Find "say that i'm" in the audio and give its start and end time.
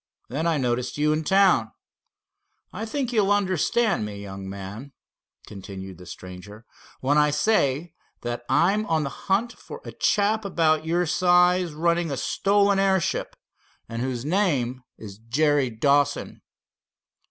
7.29-8.87